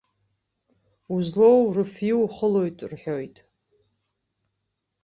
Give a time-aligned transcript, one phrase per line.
[1.13, 3.35] Узлоу рыфҩы ухылоит рҳәоит.